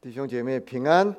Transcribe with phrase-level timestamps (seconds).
[0.00, 1.12] 弟兄姐妹平安。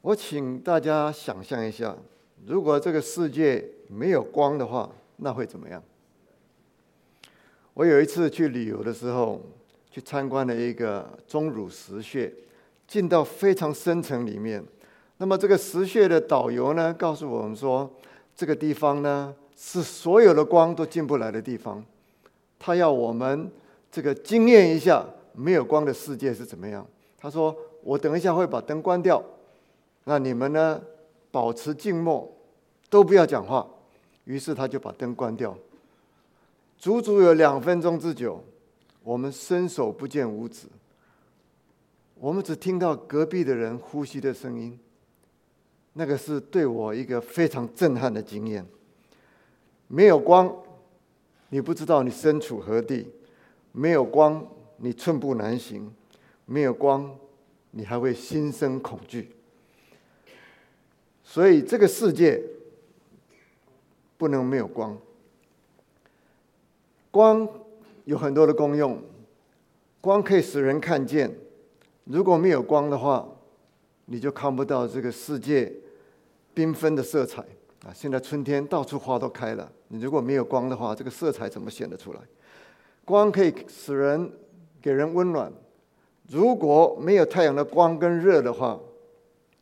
[0.00, 1.96] 我请大家想象一下，
[2.44, 5.80] 如果这个世界没有光的话，那会怎么样？
[7.74, 9.40] 我有一次去旅游的时候，
[9.92, 12.32] 去参观了一个钟乳石穴，
[12.88, 14.64] 进到非常深层里面。
[15.18, 17.88] 那么这个石穴的导游呢，告诉我们说，
[18.34, 21.84] 这个地方呢是所有的光都进不来的地方。
[22.58, 23.48] 他要我们
[23.88, 25.06] 这个经验一下。
[25.38, 26.84] 没有光的世界是怎么样？
[27.16, 29.22] 他说：“我等一下会把灯关掉，
[30.02, 30.82] 那你们呢，
[31.30, 32.28] 保持静默，
[32.90, 33.64] 都不要讲话。”
[34.24, 35.56] 于是他就把灯关掉，
[36.76, 38.44] 足足有两分钟之久，
[39.02, 40.66] 我们伸手不见五指，
[42.16, 44.78] 我们只听到隔壁的人呼吸的声音。
[45.92, 48.66] 那个是对我一个非常震撼的经验。
[49.86, 50.52] 没有光，
[51.48, 53.06] 你不知道你身处何地；
[53.72, 54.44] 没有光。
[54.78, 55.92] 你寸步难行，
[56.46, 57.14] 没有光，
[57.72, 59.34] 你还会心生恐惧。
[61.22, 62.42] 所以这个世界
[64.16, 64.96] 不能没有光。
[67.10, 67.46] 光
[68.04, 69.02] 有很多的功用，
[70.00, 71.36] 光可以使人看见。
[72.04, 73.28] 如果没有光的话，
[74.06, 75.72] 你就看不到这个世界
[76.54, 77.42] 缤纷的色彩
[77.84, 77.92] 啊！
[77.92, 82.20] 现在春天到处花都开了，你如果没有光的话，这个色彩怎么显得出来？
[83.04, 84.32] 光可以使人。
[84.80, 85.52] 给人温暖。
[86.28, 88.78] 如果没有太阳的光跟热的话，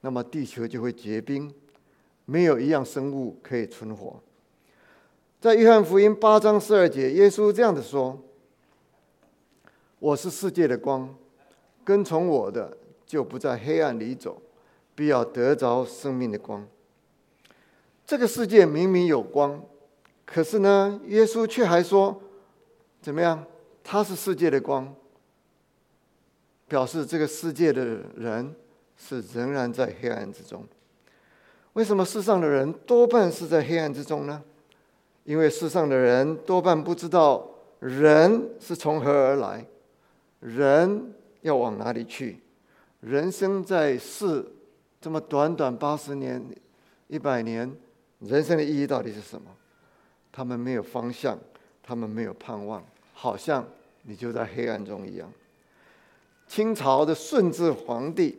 [0.00, 1.53] 那么地球就会结冰，
[2.25, 4.20] 没有一样生物可以存活。
[5.41, 8.19] 在约翰福音八章十二节，耶稣这样的说
[10.00, 11.14] ：“我是世界的光，
[11.84, 14.42] 跟从我的就不在黑暗里走，
[14.94, 16.67] 必要得着生命的光。”
[18.05, 19.62] 这个世界明明有光，
[20.25, 22.20] 可是呢，耶稣却还说
[23.00, 23.44] ：“怎么样？
[23.84, 24.92] 他是世界的光。”
[26.69, 27.84] 表示这个世界的
[28.17, 28.55] 人
[28.97, 30.64] 是仍然在黑暗之中。
[31.75, 34.42] 为什么世上的人多半是在黑暗之中呢？
[35.25, 37.49] 因为世上的人多半不知道
[37.81, 39.66] 人是从何而来，
[40.41, 41.12] 人
[41.43, 42.41] 要往哪里去。
[43.00, 44.44] 人生在世
[45.00, 46.43] 这么短短八十年、
[47.09, 47.71] 一百年，
[48.21, 49.50] 人生的意义到底是什么？
[50.33, 51.38] 他们没有方向，
[51.83, 53.66] 他们没有盼望，好像
[54.03, 55.31] 你就在黑暗中一样。
[56.47, 58.39] 清朝的顺治皇帝，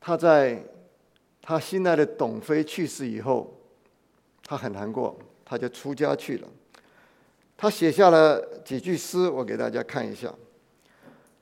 [0.00, 0.64] 他在
[1.40, 3.54] 他心爱的董妃去世以后，
[4.42, 6.48] 他很难过，他就出家去了。
[7.56, 10.34] 他写下了几句诗，我给大家看一下。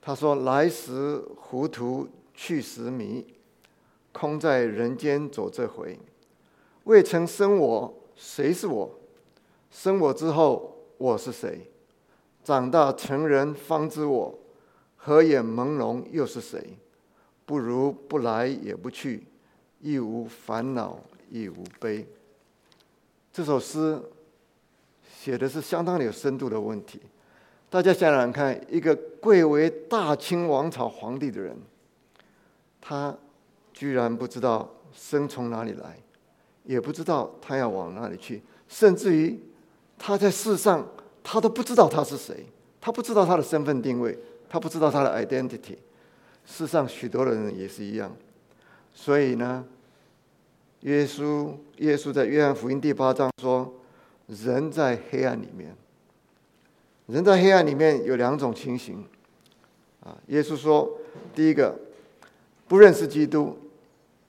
[0.01, 3.25] 他说：“来时糊涂，去时迷，
[4.13, 5.99] 空在人间走这回。
[6.85, 8.99] 未曾生我，谁是我？
[9.71, 11.71] 生我之后，我是谁？
[12.43, 14.39] 长大成人方知我。”
[15.05, 16.79] 合眼朦胧又是谁？
[17.45, 19.27] 不如不来也不去，
[19.81, 20.97] 亦无烦恼
[21.29, 22.07] 亦无悲。
[23.33, 24.01] 这首诗
[25.13, 27.01] 写的是相当有深度的问题。
[27.69, 31.57] 大家想想看，一个贵为大清王朝皇帝的人，
[32.81, 33.17] 他
[33.73, 35.99] 居然不知道生从哪里来，
[36.63, 39.37] 也不知道他要往哪里去，甚至于
[39.99, 40.87] 他在世上，
[41.25, 42.47] 他都不知道他是谁，
[42.81, 44.17] 他不知道他的身份定位。
[44.53, 45.79] 他不知道他的 identity，
[46.45, 48.15] 世上许多人也是一样，
[48.93, 49.65] 所以呢，
[50.81, 53.73] 耶稣耶稣在约翰福音第八章说，
[54.27, 55.75] 人在黑暗里面，
[57.07, 59.03] 人在黑暗里面有两种情形，
[60.01, 60.99] 啊，耶稣说，
[61.35, 61.75] 第一个
[62.69, 63.57] 不认识基督，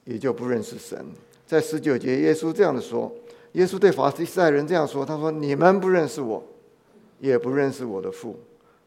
[0.06, 1.06] 也就不认识神。
[1.46, 3.14] 在十九节，耶稣这样的说，
[3.52, 6.42] 耶稣对法利赛人这样说，他说：你们不认识我，
[7.20, 8.40] 也不认识我的父。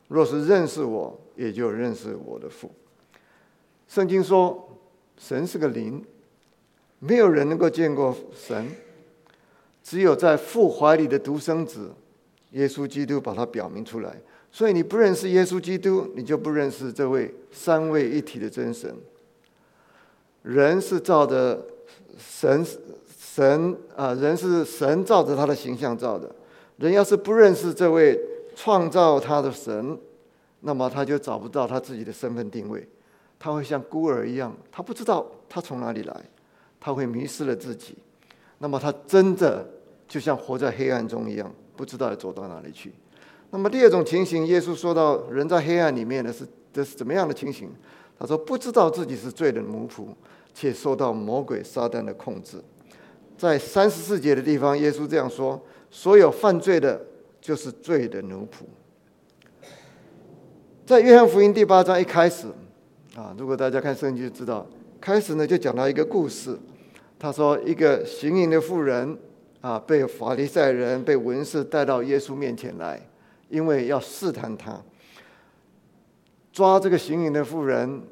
[0.08, 2.70] 若是认识我，也就认识我的父。
[3.88, 4.68] 圣经说，
[5.18, 6.04] 神是个灵，
[7.00, 8.68] 没有人能够见过神，
[9.82, 11.92] 只有在父怀里的独生子
[12.52, 14.16] 耶稣基督把它表明出来。
[14.52, 18.94] 所以你不认识耶稣基督，你就不认识这位三位一体的真神。
[20.42, 21.66] 人是照着
[22.16, 22.64] 神
[23.18, 26.32] 神啊，人是神照着他的形象造的。
[26.76, 28.16] 人要是不认识这位。
[28.56, 29.98] 创造他的神，
[30.60, 32.88] 那么他就找不到他自己的身份定位，
[33.38, 36.24] 他会像孤儿一样，他不知道他从哪里来，
[36.80, 37.98] 他会迷失了自己，
[38.58, 39.68] 那么他真的
[40.08, 42.94] 就像活在黑暗中一样，不知道要走到哪里去。
[43.50, 47.70] 那么第二种情形，耶稣说到人在黑暗里面的，是这是怎么样的情形？
[48.18, 50.06] 他说不知道自己是罪的奴仆，
[50.54, 52.56] 且受到魔鬼撒旦的控制。
[53.36, 55.60] 在三十四节的地方，耶稣这样说：
[55.90, 56.98] 所有犯罪的。
[57.46, 58.64] 就是罪的奴仆。
[60.84, 62.48] 在约翰福音第八章一开始，
[63.14, 64.66] 啊，如果大家看圣经就知道，
[65.00, 66.58] 开始呢就讲到一个故事。
[67.20, 69.16] 他说，一个行淫的妇人
[69.60, 73.00] 啊，被法利赛人、被文士带到耶稣面前来，
[73.48, 74.82] 因为要试探他，
[76.52, 78.02] 抓这个行淫的妇人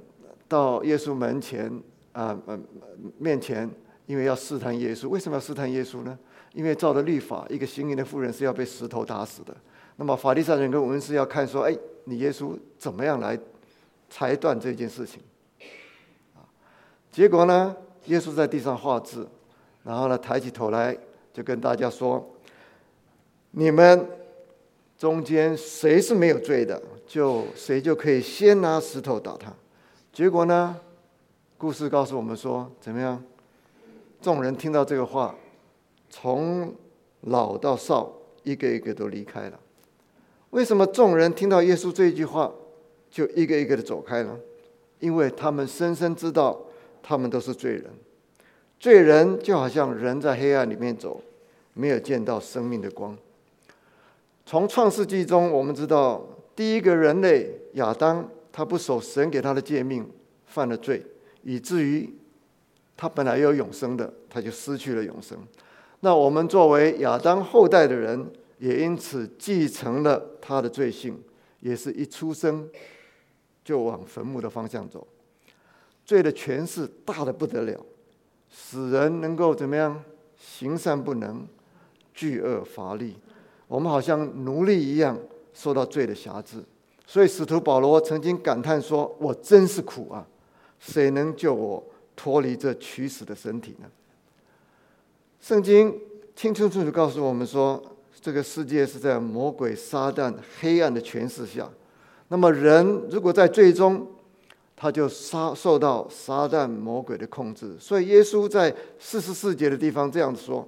[0.46, 1.68] 到耶稣门前
[2.12, 2.38] 啊，
[3.18, 3.68] 面前，
[4.06, 5.08] 因为要试探耶稣。
[5.08, 6.16] 为什么要试探耶稣呢？
[6.54, 9.54] 因为照着律法，一个行淫的妇人是要被石头打死的。
[9.96, 13.38] 那么法利赛人跟文士要看说，哎，你耶稣怎么样来
[14.08, 15.20] 裁断这件事情？
[16.34, 16.40] 啊，
[17.12, 17.76] 结果呢？
[18.06, 19.26] 耶稣在地上画字，
[19.82, 20.94] 然后呢，抬起头来
[21.32, 22.22] 就跟大家说
[23.52, 24.06] ：“你们
[24.98, 29.50] 中间谁是没有罪的，就谁就可以先拿石头打他。”
[30.12, 30.78] 结果呢，
[31.56, 33.24] 故事告诉我们说，怎么样？
[34.20, 35.34] 众人听到这个话，
[36.16, 36.72] 从
[37.22, 38.12] 老到少，
[38.44, 39.58] 一个一个都离开了。
[40.50, 42.52] 为什么众人听到耶稣这一句话，
[43.10, 44.38] 就一个一个的走开了？
[45.00, 46.60] 因为他们深深知道。
[47.06, 47.84] 他们都是罪人，
[48.80, 51.20] 罪人就好像人在黑暗里面走，
[51.74, 53.14] 没有见到生命的光。
[54.46, 56.26] 从创世纪中，我们知道
[56.56, 60.08] 第一个人类亚当，他不守神给他的诫命，
[60.46, 61.04] 犯了罪，
[61.42, 62.08] 以至于
[62.96, 65.36] 他本来有永生的，他就失去了永生。
[66.04, 71.18] 那我们作为亚当后代的人，也因此继承了他的罪性，
[71.60, 72.68] 也是一出生
[73.64, 75.06] 就往坟墓的方向走。
[76.04, 77.80] 罪的权势大的不得了，
[78.50, 80.04] 使人能够怎么样
[80.36, 81.46] 行善不能，
[82.12, 83.16] 惧恶乏力。
[83.66, 85.18] 我们好像奴隶一样
[85.54, 86.62] 受到罪的辖制。
[87.06, 90.26] 所以使徒保罗曾经感叹说：“我真是苦啊！
[90.78, 91.82] 谁能救我
[92.14, 93.88] 脱离这取死的身体呢？”
[95.44, 96.00] 圣经
[96.34, 97.82] 清清楚楚告诉我们说，
[98.18, 101.70] 这个世界是在魔鬼撒旦黑暗的权势下。
[102.28, 104.08] 那么人如果在最终，
[104.74, 110.66] 他就杀受到撒旦魔鬼的控制，所以耶稣在四十四节的地方这样子说：“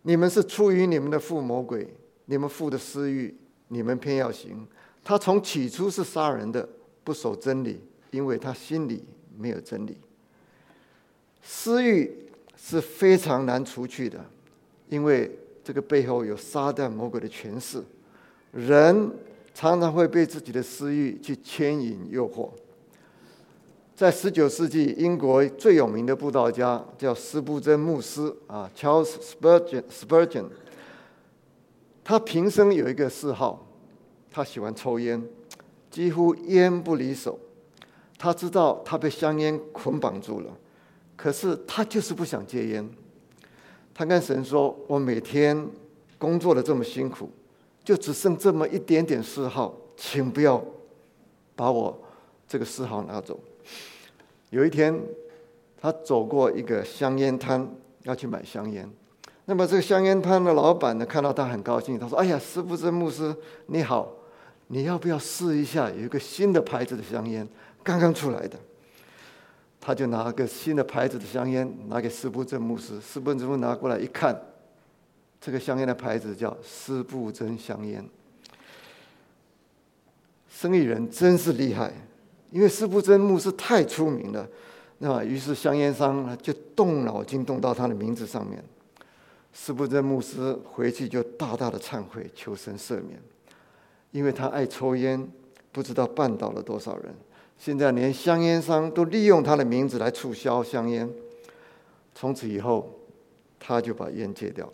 [0.00, 1.86] 你们是出于你们的父魔鬼，
[2.24, 3.36] 你们父的私欲，
[3.68, 4.66] 你们偏要行。
[5.04, 6.66] 他从起初是杀人的，
[7.04, 7.82] 不守真理，
[8.12, 9.04] 因为他心里
[9.36, 9.98] 没有真理。
[11.42, 12.27] 私欲
[12.60, 14.22] 是非常难除去的，
[14.90, 15.30] 因为
[15.64, 17.82] 这个背后有撒旦魔鬼的权势，
[18.52, 19.10] 人。”
[19.54, 22.48] 常常会被自己的私欲去牵引、诱惑。
[23.96, 29.82] 在十九世纪，英国最有名的布道家叫斯布真牧师啊，Charles Spurgeon。
[29.90, 30.44] Spurgeon，
[32.04, 33.66] 他平生有一个嗜好，
[34.30, 35.20] 他喜欢抽烟，
[35.90, 37.36] 几乎烟不离手。
[38.16, 40.56] 他知道他被香烟捆绑住了，
[41.18, 42.88] 可是他就是不想戒烟。
[43.92, 45.68] 他跟神说：“我每天
[46.16, 47.28] 工作的这么辛苦。”
[47.84, 50.62] 就只剩这么一点点嗜好，请不要
[51.56, 51.98] 把我
[52.46, 53.40] 这个嗜好拿走。
[54.50, 54.94] 有一天，
[55.80, 57.66] 他走过一个香烟摊，
[58.02, 58.88] 要去买香烟。
[59.46, 63.34] 那么这个香烟摊的老板呢，看到他很高兴，他说：“哎呀，师傅这牧师
[63.66, 64.12] 你好，
[64.66, 65.90] 你要不要试一下？
[65.90, 67.48] 有一个新的牌子的香烟，
[67.82, 68.56] 刚刚出来的。”
[69.80, 74.38] 他就拿个新的牌子的香烟拿给师傅真牧师，师傅真牧拿过来一看。
[75.40, 78.04] 这个香烟的牌子叫斯布真香烟，
[80.50, 81.92] 生意人真是厉害，
[82.50, 84.48] 因为斯布真牧师太出名了，
[84.98, 88.60] 那于是香烟商呢就动脑筋动到他的名字上面。
[89.52, 93.16] 斯布真牧师回去就大大的忏悔，求神赦免，
[94.10, 95.24] 因为他爱抽烟，
[95.70, 97.14] 不知道绊倒了多少人。
[97.58, 101.10] 现在连香烟商都利用他的名字来促销香烟，
[102.14, 102.98] 从此以后
[103.58, 104.72] 他就把烟戒掉了。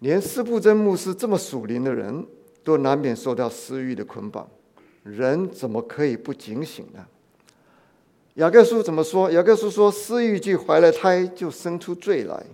[0.00, 2.26] 连斯布真牧师这么属灵的人，
[2.62, 4.48] 都难免受到私欲的捆绑，
[5.04, 7.06] 人怎么可以不警醒呢？
[8.34, 9.28] 雅各书怎么说？
[9.32, 12.46] 雅各书说：“私欲既怀了胎，就生出罪来。”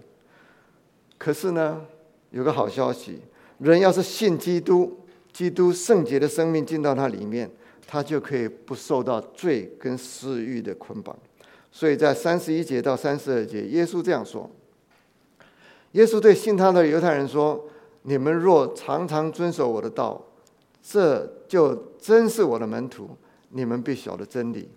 [1.19, 1.85] 可是呢，
[2.31, 3.21] 有个好消息，
[3.59, 4.99] 人要是信基督，
[5.31, 7.51] 基督圣洁的生命进到他里面，
[7.87, 11.17] 他就可以不受到罪跟私欲的捆绑。
[11.71, 14.49] 所以在三十一节到三十二节，耶稣这样说。
[15.93, 17.69] 耶稣对信他的犹太人说
[18.03, 20.25] ：“你们若常常遵守我的道，
[20.83, 23.11] 这就真是我的门徒。
[23.51, 24.69] 你们必晓得真理，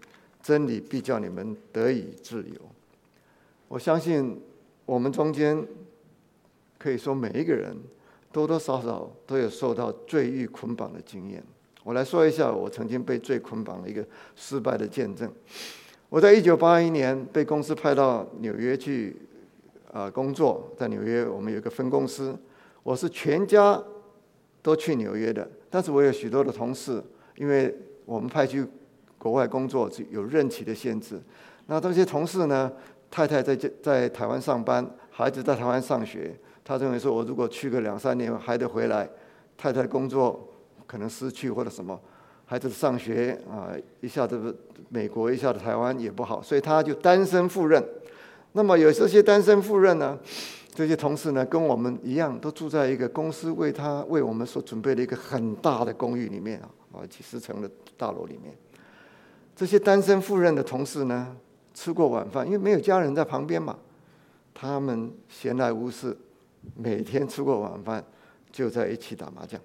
[0.43, 2.55] 真理必叫你们得以自由。”
[3.67, 4.39] 我相信
[4.85, 5.65] 我们中间
[6.77, 7.75] 可以说每一个人
[8.31, 11.43] 多多少少都有受到罪欲捆绑的经验。
[11.87, 15.31] 我来说一下我曾经被罪捆绑的一个失败的见证。
[16.09, 19.15] 我在一九八一年被公司派到纽约去。
[19.89, 22.37] 啊，工作在纽约，我们有一个分公司，
[22.83, 23.81] 我是全家
[24.61, 27.01] 都去纽约的，但是我有许多的同事，
[27.35, 27.73] 因为
[28.05, 28.63] 我们派去
[29.17, 31.19] 国外工作有任期的限制。
[31.67, 32.71] 那这些同事呢，
[33.09, 39.09] 太太在在台湾上班，孩子在台湾上学，他认为说我如果去个两三年还得回来，
[39.55, 40.47] 太太工作
[40.87, 41.99] 可能失去或者什么，
[42.45, 43.69] 孩子上学啊，
[44.01, 44.57] 一下子
[44.89, 47.83] 美国一下子台湾也不好，所以他就单身赴任。
[48.53, 50.17] 那么有这些单身赴任呢？
[50.73, 58.55] 这些同事呢，跟我们一样，都住在一个公司为他为我们所准备的一个很大的公寓里面啊，啊，几十层的大楼里面。
[59.55, 61.35] 这些单身赴任的同事呢，
[61.73, 63.75] 吃过晚饭，因为没有家人在旁边嘛，
[64.53, 66.15] 他们闲来无事，
[66.75, 68.03] 每天吃过晚饭
[68.51, 69.59] 就在一起打麻将。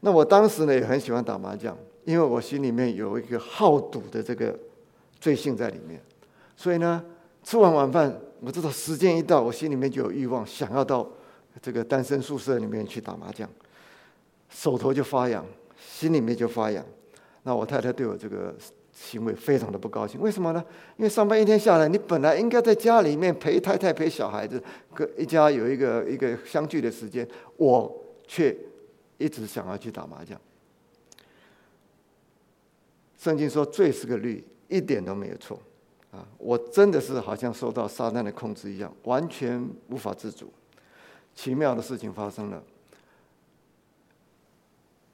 [0.00, 4.58] 那我当时呢，也很喜欢打麻将，因为我心里面有一个好赌的这个
[5.20, 6.00] 罪性在里面，
[6.56, 7.04] 所以呢，
[7.42, 8.20] 吃完晚饭。
[8.42, 11.06] 我知道时间一到，我心里面就有欲望，想要到
[11.60, 13.46] 这个单身宿舍里面去打麻将，
[14.48, 15.44] 手头就发痒，
[15.76, 16.82] 心里面就发痒。
[17.42, 18.54] 那我太太对我这个
[18.92, 20.64] 行为非常的不高兴，为什么呢？
[20.96, 24.62] 因为上班一天下来，你本来应该在家里面陪太太、陪小孩子，
[24.94, 27.28] 跟一家有一个一个相聚的时间，
[27.58, 27.94] 我
[28.26, 28.56] 却
[29.20, 30.40] 一直想要去打麻将。
[33.18, 35.60] 圣经说罪是个律，一点都没有错。
[36.10, 40.52] 啊，我真的是好像受到撒旦的控制一样，完全无法自主。
[41.34, 42.60] 奇妙的事情发生了，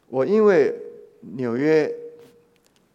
[0.09, 0.75] 我因为
[1.21, 1.95] 纽约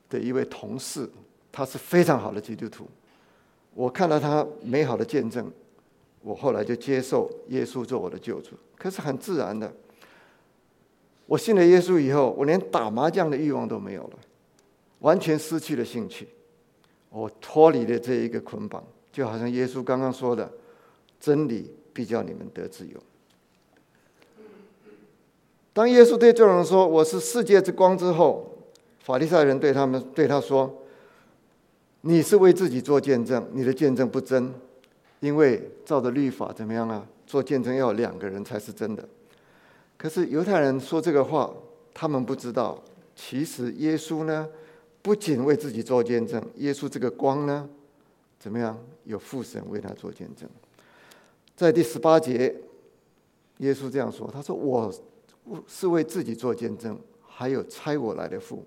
[0.09, 1.07] 的一位同事，
[1.51, 2.87] 他是非常好的基督徒，
[3.75, 5.51] 我看到他美好的见证，
[6.21, 8.55] 我后来就接受耶稣做我的救主。
[8.75, 9.71] 可是很自然的，
[11.31, 14.19] 我信了耶稣以后，我连打麻将的欲望都没有了，
[14.99, 16.27] 完全失去了兴趣。
[17.09, 18.83] 我脱离了这一个捆绑，
[19.13, 20.51] 就好像耶稣刚刚说的
[21.21, 22.99] ：“真理必叫你们得自由。”
[25.71, 28.53] 当耶稣对众人说：“我是世界之光”之后，
[28.99, 30.83] 法利赛人对他们对他说
[32.01, 34.53] ：“你是为自己做见证，你的见证不真，
[35.21, 37.07] 因为照着律法怎么样啊？
[37.25, 39.07] 做见证要两个人才是真的。”
[40.01, 41.53] 可是犹太人说这个话，
[41.93, 42.83] 他们不知道，
[43.15, 44.49] 其实耶稣呢？
[45.03, 47.69] 不仅为自己做见证，耶稣这个光呢，
[48.39, 48.75] 怎么样？
[49.03, 50.49] 有父神为他做见证。
[51.55, 52.55] 在第十八节，
[53.59, 54.91] 耶稣这样说：“他说我
[55.67, 58.65] 是为自己做见证，还有差我来的父，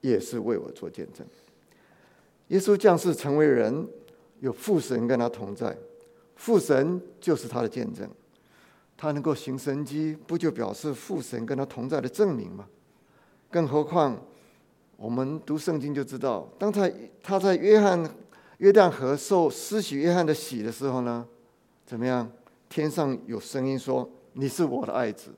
[0.00, 1.26] 也是为我做见证。”
[2.48, 3.84] 耶稣降世成为人，
[4.38, 5.76] 有父神跟他同在，
[6.36, 8.08] 父神就是他的见证。
[8.96, 12.66] 他能够行神迹，不就表示父神跟他同在的证明吗？
[13.50, 14.18] 更何况。
[14.96, 16.90] 我们读圣经就知道，当他
[17.22, 18.02] 他在约翰
[18.56, 21.26] 约旦河受施洗约翰的洗的时候呢，
[21.84, 22.26] 怎么样？
[22.70, 25.30] 天上有声音说：“你是我的爱子，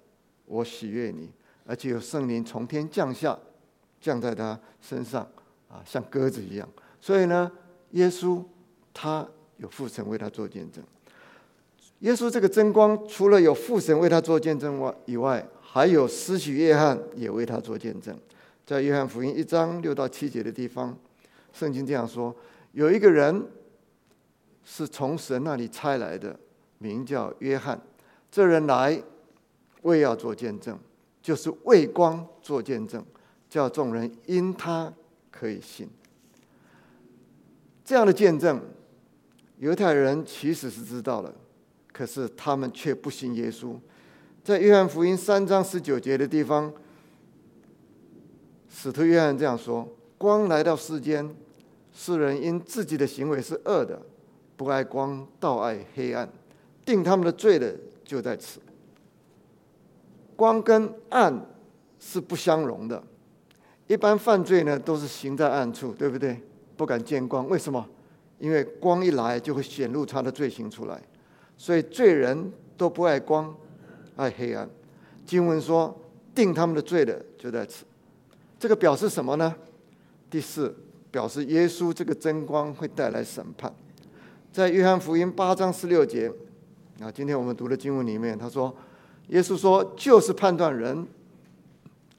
[0.47, 1.29] 我喜悦你。”
[1.67, 3.37] 而且有圣灵从天降下，
[4.00, 5.23] 降在他身上，
[5.69, 6.69] 啊，像鸽子一样。
[7.00, 7.50] 所以呢，
[7.91, 8.43] 耶稣
[8.95, 10.83] 他有父神为他做见证。
[12.00, 18.17] 耶稣这个真光，除了有父神为他做见证外以外，还有施洗约翰也为他做见证。
[18.64, 20.97] 在约翰福音一章六到七节的地方，
[21.52, 22.35] 圣经这样说：
[22.73, 23.45] 有一个人
[24.62, 26.38] 是从神那里差来的，
[26.78, 27.81] 名叫约翰。
[28.31, 29.02] 这人来
[29.83, 30.78] 为要做见证，
[31.23, 33.05] 就是为光做见证，
[33.49, 34.93] 叫众人因他
[35.31, 35.88] 可以信。
[37.85, 38.61] 这样的见证，
[39.57, 41.35] 犹太人其实是知道了，
[41.99, 43.75] 可是他们却不信耶稣。
[44.45, 46.73] 在约翰福音三章十九节的地方。
[48.71, 51.28] 使徒约翰这样说：“光来到世间，
[51.93, 54.00] 世人因自己的行为是恶的，
[54.57, 56.28] 不爱光，倒爱黑暗，
[56.85, 57.75] 定他们的罪的
[58.05, 58.61] 就在此。
[60.37, 61.45] 光跟暗
[61.99, 63.02] 是不相容的。
[63.88, 66.40] 一般犯罪呢，都是行在暗处，对不对？
[66.76, 67.85] 不敢见光，为什么？
[68.38, 71.02] 因为光一来，就会显露他的罪行出来。
[71.59, 73.55] 所以罪人都不爱光，
[74.17, 74.67] 爱黑暗。
[75.27, 75.95] 经文说，
[76.35, 77.85] 定他们的罪的就在此。”
[78.59, 79.55] 这个表示什么呢？
[80.31, 80.75] 第四，
[81.11, 83.73] 表示耶稣这个真光会带来审判。
[84.53, 86.33] 在约翰福音八章十六节，
[87.00, 88.75] 啊，今天我们读的经文里面，他说
[89.29, 91.07] ：“耶稣说，就是判断人，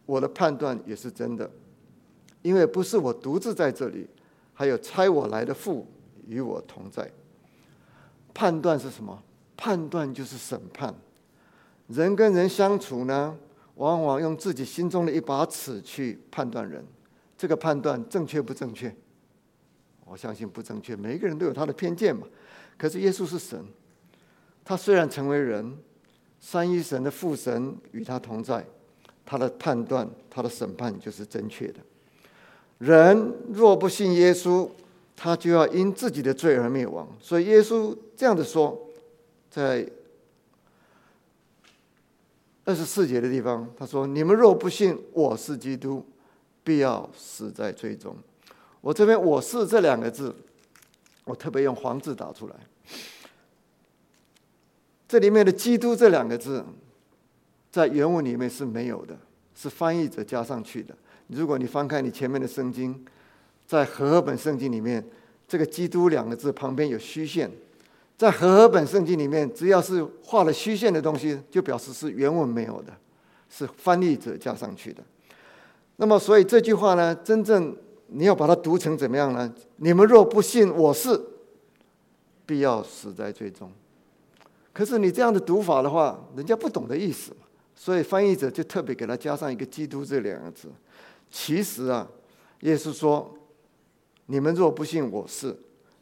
[0.06, 1.50] 我的判断也是真的，
[2.42, 4.08] 因为不是我独自在这里，
[4.54, 5.88] 还有差我来的父
[6.28, 7.12] 与我同在。
[8.34, 9.22] 判断是什么？
[9.60, 10.96] 判断就是审判。
[11.88, 13.38] 人跟人相处呢？”
[13.76, 16.86] 往往用自己心中的一把尺去判断人，
[17.38, 18.94] 这个判断正确不正确？
[20.04, 20.94] 我相信不正确。
[20.98, 22.28] 每一个人都有他的偏见嘛。
[22.78, 23.58] 可是耶稣是神，
[24.66, 25.78] 他虽然成为人，
[26.42, 28.66] 三一神的父神与他同在，
[29.26, 31.80] 他的判断、他的审判就是正确的。
[32.80, 34.70] 人若不信耶稣，
[35.16, 37.08] 他就要因自己的罪而灭亡。
[37.22, 38.78] 所以耶稣这样的说，
[39.50, 39.90] 在
[42.66, 46.06] 二十四节的地方，他说：“你们若不信我是基督，
[46.64, 48.16] 必要死在罪中。”
[48.82, 50.34] 我这边“我是”这两个字，
[51.26, 52.56] 我特别用黄字打出来。
[55.08, 56.64] 这里面的“基督”这两个字，
[57.72, 59.18] 在原文里面是没有的，
[59.56, 60.96] 是翻译者加上去的。
[61.28, 63.04] 如果你翻开你前面的圣经，
[63.66, 65.04] 在和合本圣经里面，
[65.48, 67.50] 这个“基督”两个字旁边有虚线，
[68.20, 72.92] 在和合本圣经里面，只要是画了虚线的东西，就表示是原文没有的，
[73.50, 75.02] 是翻译者加上去的。
[75.96, 77.74] 那么，所以这句话呢，真正
[78.08, 79.50] 你要把它读成怎么样呢？
[79.78, 81.18] 你们若不信我是，
[82.46, 83.72] 必要死在最终。
[84.74, 87.32] 可是你这样的读法的话，人家不懂的意思，
[87.74, 90.68] 所以翻译者就特别给他加上一个“基督”这两个字。
[91.32, 92.06] 其实啊，
[92.64, 93.34] 耶稣说
[94.28, 95.58] ：“你们若不信我是，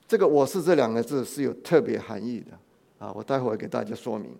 [0.07, 2.57] 这个‘我是’这两个字是有特别含义的
[3.05, 3.11] 啊。
[3.13, 4.31] 我待会儿给大家说明。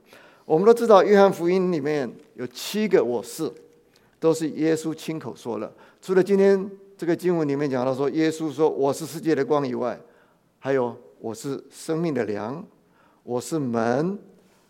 [0.46, 3.52] 我们都知道，约翰福音里面有七个‘我是’，
[4.20, 5.72] 都是耶稣亲口说了。
[6.02, 10.00] 除了今天这个经文里面讲到说，耶稣说我是世界的光以外，
[10.60, 12.66] 还有我是生命的粮。”
[13.28, 14.18] 我是门，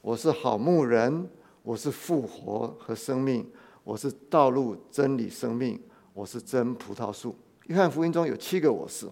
[0.01, 1.29] 我是好牧人，
[1.61, 3.47] 我是复活和生命，
[3.83, 5.79] 我是道路、真理、生命，
[6.11, 7.35] 我是真葡萄树。
[7.67, 9.05] 约翰福音中有七个我是，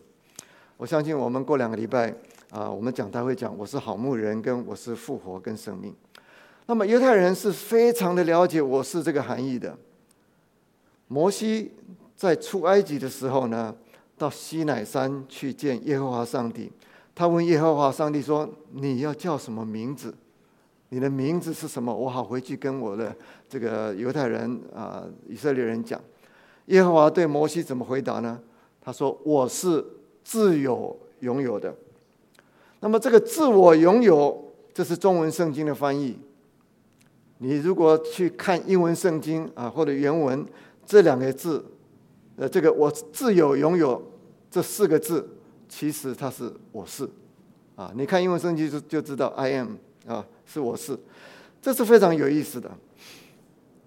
[0.77, 2.13] 我相信我们过两个礼拜
[2.49, 5.95] 啊，我们讲台会讲我是好牧人，跟我是复活跟生命。
[6.65, 9.77] 那么犹太人是非常的了解我是这个含义的。
[11.07, 11.71] 摩西
[12.13, 13.73] 在出埃及的时候呢，
[14.17, 16.69] 到西乃山去见耶和华上帝。
[17.13, 20.13] 他问耶和华上帝说：“你要叫什么名字？
[20.89, 21.95] 你的名字是什么？
[21.95, 23.15] 我好回去跟我的
[23.47, 26.01] 这个犹太人啊，以色列人讲。”
[26.67, 28.37] 耶和华对摩西怎么回答呢？
[28.81, 29.85] 他说：“我是
[30.25, 31.73] 自有拥有的。”
[32.81, 36.19] 那么这个“自我拥有”这是中文圣经的翻译。
[37.37, 40.45] 你如果去看英文圣经啊，或者原文
[40.85, 41.63] 这两个字，
[42.35, 44.03] 呃，这个“我自有拥有”
[44.51, 45.29] 这四个字。
[45.67, 47.09] 其实它是我是，
[47.75, 49.69] 啊，你看英文圣经就就知道 I am
[50.05, 50.97] 啊，是我是，
[51.59, 52.69] 这是非常有意思的。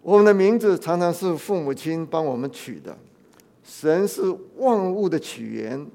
[0.02, 2.98] 我们的名字常常是父母亲帮我们取的。
[3.62, 4.22] 神是
[4.56, 5.86] 万物的起源，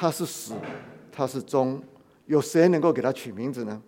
[0.00, 0.54] 他是始，
[1.12, 1.78] 他是终，
[2.24, 3.82] 有谁能够给他取名字呢？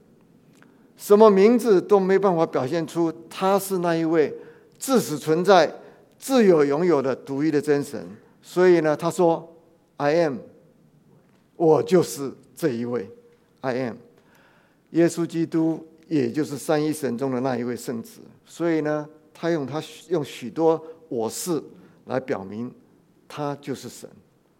[0.94, 4.30] 什么名字都没办法表现出他是那一位
[4.78, 5.74] 自始存在、
[6.18, 8.06] 自有拥有的独一的真神。
[8.42, 9.56] 所以呢，他说
[9.96, 10.36] I am。
[11.56, 13.08] 我就是这一位
[13.62, 13.96] ，I am，
[14.90, 18.20] 耶稣基督，也就是三一神中的那一位圣子。
[18.44, 21.62] 所以呢，他用他用许多我是
[22.04, 22.70] 来表明
[23.26, 24.06] 他就是神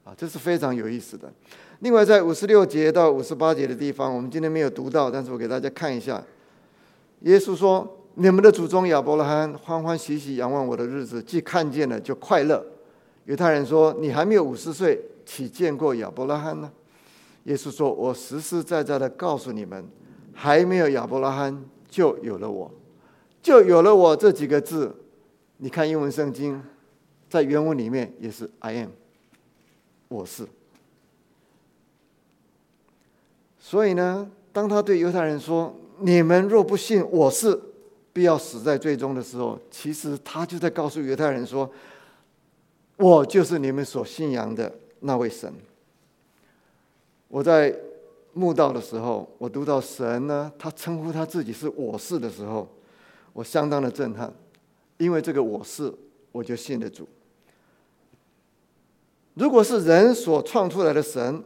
[0.05, 1.33] 啊，这是非常有意思的。
[1.81, 6.23] 另外，在五十六节到五十八节的地方，我们今天没有读到，但是我给大家看一下。
[7.21, 12.65] 耶稣说：“你们的祖宗亚伯拉罕欢欢喜喜仰望我的日子，既看见了就快乐。”
[13.27, 16.71] 犹太人说：“你还没有五十岁，岂见过亚伯拉罕呢？”
[17.45, 19.85] 耶稣说：“我实实在在的告诉你们，
[20.33, 22.69] 还没有亚伯拉罕，就有了我，
[23.41, 24.95] 就有了我这几个字。
[25.59, 26.61] 你看英文圣经，
[27.29, 28.91] 在原文里面也是 ‘I am’，
[30.13, 30.47] 我是。
[33.59, 37.59] 所以呢，当他对犹太人说‘你们若不信我是，
[38.13, 41.71] 必要死在最终’的时候，其实他就在告诉犹太人说
[42.99, 44.71] ：‘我就是你们所信仰的
[45.01, 45.53] 那位神。’”
[47.29, 47.75] 我在
[48.35, 52.69] 墓道的时候，我读到神呢，他称呼他自己是我是的时候，
[53.33, 54.31] 我相当的震撼，
[54.99, 55.91] 因为这个我是，
[56.31, 57.09] 我就信得主。
[59.35, 61.43] 如果是人所创出来的神，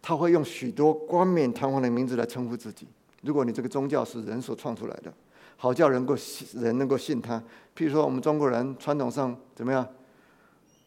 [0.00, 2.86] 他会用许多冠冕堂皇的名字来称呼自己。
[3.22, 5.12] 如果你这个宗教是人所创出来的，
[5.56, 7.38] 好叫人够信人能够信他。
[7.76, 9.86] 譬如说，我们中国人传统上怎么样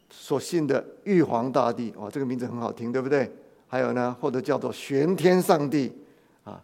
[0.09, 3.31] 所信的玉皇大帝，哇，这个名字很好听，对不对？
[3.67, 5.91] 还有呢，或者叫做玄天上帝
[6.43, 6.61] 啊，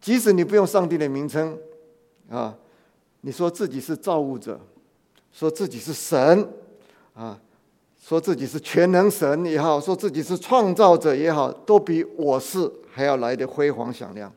[0.00, 1.56] 即使你不用上帝的名称
[2.28, 2.56] 啊，
[3.20, 4.58] 你说自己是造物者，
[5.30, 6.48] 说自己是神
[7.14, 7.38] 啊，
[8.08, 14.32] 说自己是全能神也好，说自己是创造者也好，都比我是还要来的辉煌响亮。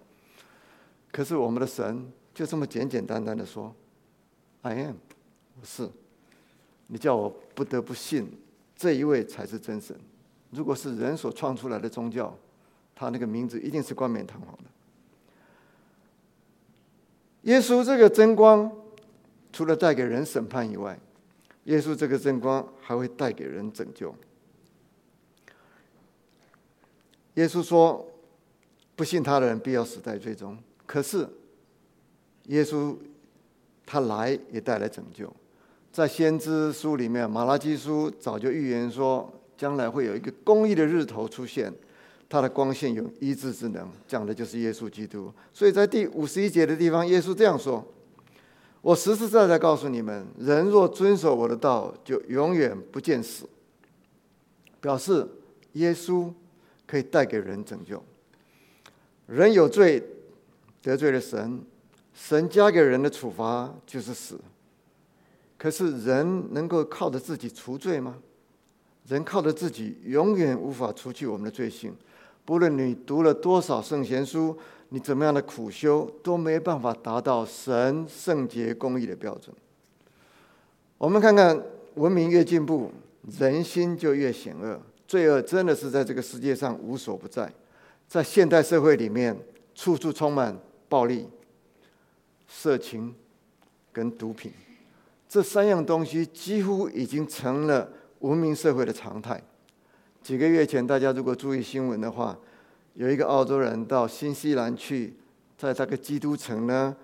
[1.10, 3.74] 可是我们的神就这么简简单单的说
[4.64, 4.96] ：“I am，
[5.62, 5.90] 我是。”
[6.88, 8.38] 你叫我不得不信
[8.76, 9.98] 这一位才是真神。
[10.50, 12.38] 如果是人所创出来的宗教，
[12.94, 14.64] 他那个名字一定是冠冕堂皇的。
[17.44, 18.70] 耶稣这个真光，
[19.54, 21.00] 除了带给人审判以外，
[21.66, 24.14] 耶稣这个真光还会带给人拯救。
[27.36, 28.06] 耶稣说
[28.96, 31.28] ：“不信他的人必要死在最终。”可是，
[32.48, 32.96] 耶稣
[33.86, 35.32] 他来也带来拯救。
[35.92, 41.72] 在先知书里面，马拉基书早就预言说，将来会有一个公义的日头出现，
[42.28, 45.32] 它的光线有医治之能，讲的就是耶稣基督。
[45.54, 47.86] 所以在第五十一节的地方，耶稣这样说
[48.82, 53.48] ：“我实实在在告诉你们，人若遵守我的道，就永远不见死。”
[54.82, 55.28] 表示
[55.74, 56.32] 耶稣
[56.88, 58.04] 可以带给人拯救。
[59.28, 60.04] 人有罪。
[60.84, 61.62] 得罪了神，
[62.12, 64.40] 神加给人的处罚就是死。
[65.56, 68.18] 可是人能够靠着自己除罪吗？
[69.08, 71.96] 人靠着自己永远无法除去我们的罪性。
[72.44, 74.58] 不论你读了多少圣贤书，
[74.94, 79.56] 你怎么样的苦修，都没办法达到神圣洁公义的标准。
[80.98, 81.62] 我们看看，
[81.96, 82.92] 文明越进步，
[83.40, 87.52] 人心就越险恶，罪恶真的是在这个世界上无所不在。
[88.08, 89.38] 在现代社会里面，
[89.74, 90.58] 处处充满。
[90.92, 91.26] 暴力、
[92.50, 93.16] 色情
[93.94, 94.52] 跟毒品，
[95.30, 99.42] 这三样东西几乎已经成了文明社会的常态。
[100.22, 102.38] 几个月前，大家如果注意新闻的话，
[102.94, 105.14] 有一个澳洲人到新西兰去，
[105.58, 106.96] 在这个基督城呢，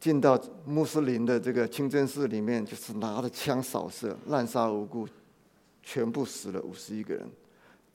[0.00, 5.06] 进到穆斯林的这个清真寺里面，就是拿着枪扫射，滥杀无辜，
[5.82, 7.28] 全部死了五十一个人，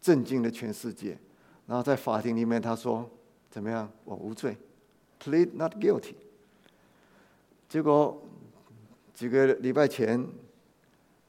[0.02, 1.18] 震惊了全世界。
[1.66, 3.10] 然后在法庭里面，他说
[3.50, 3.90] ：“怎么样？
[4.04, 4.58] 我无罪。”
[5.24, 6.16] Plead not guilty。
[7.70, 8.22] 结果
[9.14, 10.28] 几个礼拜前，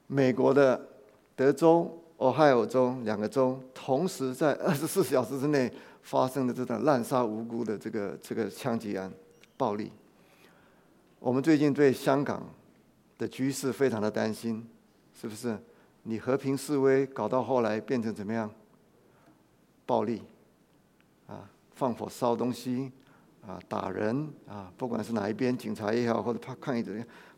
[0.08, 0.88] 美国的
[1.36, 5.72] 德州、俄亥俄州两个州同时在二十四小时之内
[6.04, 9.12] 发生了这种滥杀无辜的这个这个枪击案、
[9.56, 9.90] 暴力。
[11.18, 12.46] 我们最近对香港
[13.18, 14.64] 的局势非常的担心，
[15.20, 15.58] 是不是？
[16.02, 18.48] 你和平示威搞到后来变成怎么样？
[19.86, 20.22] 暴力
[21.26, 22.92] 啊，放火烧东西。
[23.46, 26.92] 啊，打人啊，不管是哪一边，警察也好，或者怕抗议者，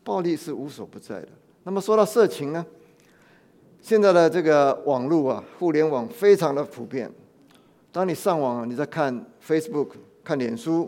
[0.05, 1.27] 暴力是无所不在的。
[1.63, 2.65] 那么说到色情呢？
[3.81, 7.11] 现在的这个网络啊，互联网非常的普遍。
[7.97, 9.87] 当你上网，你在看 Facebook、
[10.23, 10.87] 看脸书，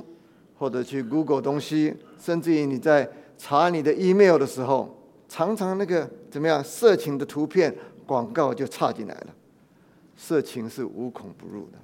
[0.59, 1.91] 或者去 Google 东西，
[2.21, 4.95] 甚至于你在查你的 email 的时候，
[5.27, 9.27] 常常那个怎么样，色情的图片广告就插进来了。
[10.15, 11.79] 色情是无孔不入的，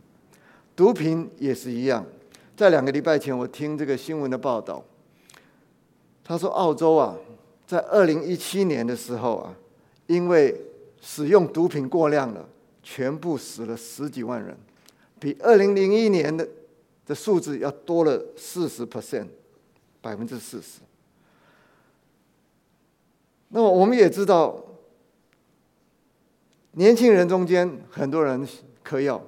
[0.75, 2.05] 毒品也是一样。
[2.55, 4.85] 在两个礼拜前，我听这个新闻的报道，
[6.23, 7.15] 他说澳洲啊，
[7.65, 9.55] 在二零一七年的时候啊，
[10.05, 10.55] 因为
[11.01, 12.47] 使用毒品过量了，
[12.83, 14.55] 全部死了十几万人，
[15.25, 16.47] 比二零零一年的
[17.03, 19.25] 的数字要多了四十 percent，
[19.99, 20.81] 百分之四十。
[23.47, 24.63] 那么我们也知道，
[26.73, 28.47] 年轻人中间很多人
[28.83, 29.19] 嗑药。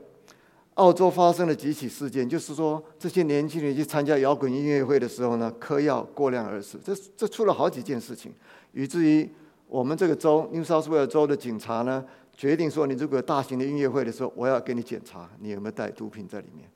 [0.76, 6.80] 澳洲发生了几起事件，就是说这些年轻人去参加摇滚音乐会的时候呢，嗑药过量而死。
[6.86, 8.32] 这这出了好几件事情，
[8.72, 9.28] 以至于
[9.68, 12.06] 我们这个州 New South Wales 州的警察呢，
[12.38, 16.69] 决定说，你如果大型的音乐会的时候，我要给你检查你有没有带毒品在里面。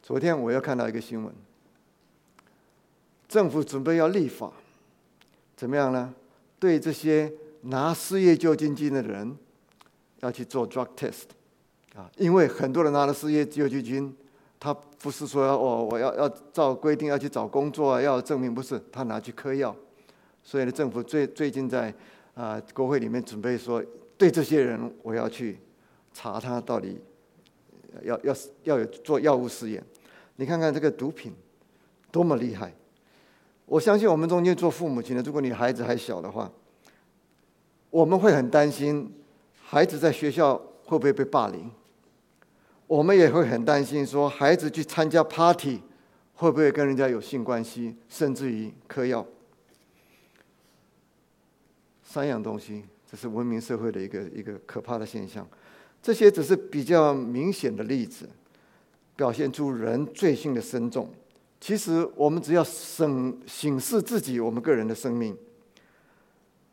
[0.00, 1.34] 昨天我又看到一个新闻，
[3.28, 4.52] 政府准备要立法，
[5.56, 6.14] 怎么样呢？
[6.60, 7.32] 对这些
[7.62, 9.36] 拿失业救济金的人，
[10.20, 11.24] 要去做 drug test。
[11.96, 14.16] 啊，因为很多人拿了失业救济金，
[14.60, 19.74] 他不是说哦，我要要照规定要去找工作啊，要证明不是，他拿去嗑药，
[20.44, 21.92] 所以呢，政府最最近在
[22.38, 23.84] 啊国会里面准备说，
[24.16, 25.58] 对这些人我要去
[26.14, 27.00] 查他到底
[28.04, 29.82] 要要要有做药物试验。
[30.36, 31.32] 你看看这个毒品
[32.12, 32.72] 多么厉害！
[33.66, 36.48] 我相信我们中间做父母亲的，如果你孩子还小的话，
[37.90, 39.12] 我们会很担心
[39.60, 41.68] 孩子在学校会不会被霸凌。
[42.86, 45.82] 我们也会很担心，说孩子去参加 party
[46.34, 49.26] 会不会跟人家有性关系，甚至于嗑药。
[52.10, 55.46] 三样东西，这是文明社会的一个一个可怕的现象。
[56.02, 58.26] 这些只是比较明显的例子，
[59.14, 61.12] 表现出人罪性的深重。
[61.60, 65.36] 其实，我们只要审审视自己，我们个人的生命，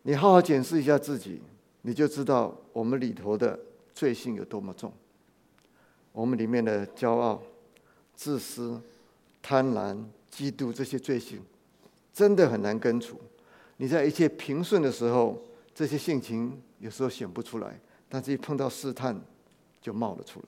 [0.03, 1.41] 你好好检视一下自己，
[1.81, 3.59] 你就知道我们里头的
[3.93, 4.93] 罪性有多么重。
[6.13, 7.43] 我们里面的骄傲、
[8.15, 8.79] 自私、
[9.41, 9.97] 贪婪、
[10.33, 11.41] 嫉妒这些罪行，
[12.13, 13.19] 真的很难根除。
[13.77, 15.41] 你在一切平顺的时候，
[15.73, 19.19] 这些性情有时候显不出来，但是一碰到试探，
[19.81, 20.39] 就冒了出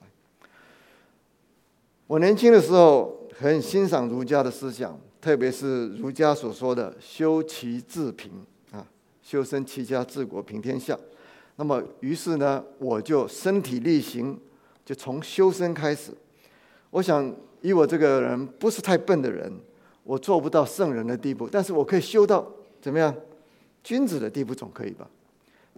[2.06, 8.32] 我年轻的时候很欣赏儒家的思想，特别是儒家所说的“修齐治平”
[8.72, 8.86] 啊
[9.22, 10.98] ，“修身齐家治国平天下”。
[11.56, 14.38] 那么，于是呢，我就身体力行，
[14.86, 16.12] 就从修身开始。
[16.88, 19.52] 我想，以我这个人不是太笨的人，
[20.04, 22.50] 我做不到圣人的地步，但是我可以修到
[22.88, 23.14] 怎么样？
[23.84, 25.06] 君子的地步总可以吧？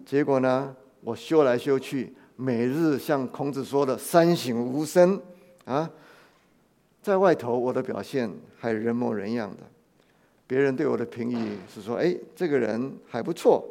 [0.06, 5.20] 结果呢，我修来修去，每日像孔子说的“三省吾身”
[5.66, 5.90] 啊。
[7.02, 9.64] 在外头，我的表现还人模人样的，
[10.46, 13.68] 别人对我的评语是说：“哎，这个人还不错，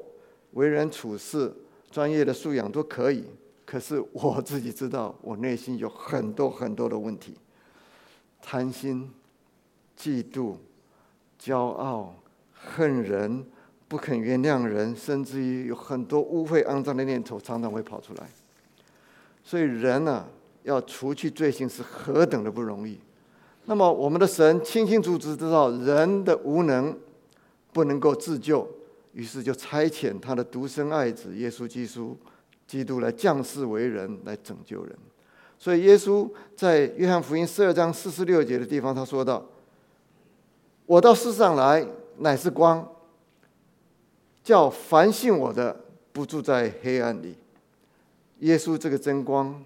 [0.51, 1.49] 为人处事、
[1.89, 3.23] 专业的素养都可以。”
[3.65, 7.35] 可是我自己知道，我内心有很多很多的问题：
[8.41, 9.09] 贪心、
[9.97, 10.55] 嫉妒、
[11.41, 12.13] 骄傲、
[12.61, 13.45] 恨人、
[13.87, 18.29] 不肯原谅人，甚至于有很多污秽肮脏的念头常常会跑出来。
[19.43, 20.27] 所以人呢，
[20.63, 22.99] 要除去罪行是何等的不容易。
[23.65, 26.95] 那么，我们的神清清楚楚知道人的无能，
[27.71, 28.67] 不能够自救，
[29.13, 32.17] 于是就差遣他的独生爱子耶稣基督，
[32.67, 34.95] 基督来降世为人，来拯救人。
[35.57, 39.45] 所以，耶稣在约翰福音十二章四十六节的地方，他说道
[40.85, 41.85] ：“我到世上来，
[42.19, 42.87] 乃是光，
[44.43, 45.75] 叫凡信我的，
[46.13, 47.35] 不住在黑暗里。”
[48.39, 49.63] 耶稣这个真光，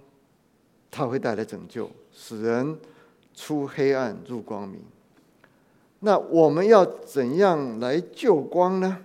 [0.89, 2.77] 他会带来拯救，使人。
[3.35, 4.79] 出黑暗入光明，
[6.01, 8.99] 那我们要怎样来救光呢？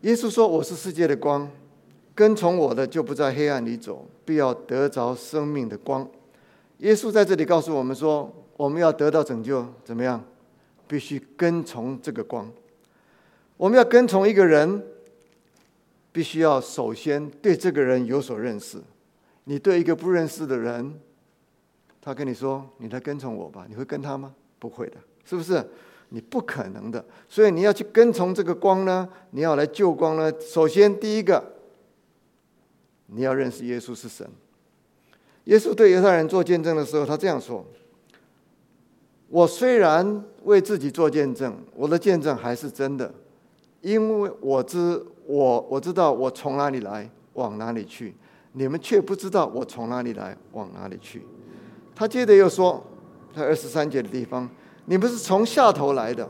[0.00, 1.50] 耶稣说：“我是世界的光，
[2.14, 6.08] 跟从我的就不在黑暗里走，必要得着生命的光。”
[6.80, 10.24] 耶稣在这里告诉我们说：“我们要得到拯救，怎么样？
[10.86, 12.48] 必须跟从这个光。
[13.56, 14.86] 我们要跟从一个人，
[16.12, 18.80] 必须要首先对这个人有所认识。”
[19.42, 20.96] 你对一个不认识的人，
[22.00, 24.32] 他跟你说：“你来跟从我吧。”你会跟他吗？
[24.60, 25.60] 不会的，是不是？
[26.10, 27.04] 你不可能的。
[27.28, 29.08] 所以你要去跟从这个光呢？
[29.30, 30.32] 你要来救光呢？
[30.40, 31.44] 首先，第一个，
[33.06, 34.24] 你要认识耶稣是神。
[35.46, 37.66] 耶稣对犹太人做见证的时候，他这样说
[39.32, 43.10] ：“我虽然为自己做见证，我的见证还是真的，
[43.80, 48.14] 因为我知我我知道我从哪里来，往哪里去。”
[48.52, 51.22] 你们却不知道我从哪里来，往哪里去。
[51.94, 52.84] 他接着又说，
[53.34, 54.46] 在二十三节的地方，
[54.84, 56.28] 你们是从下头来的，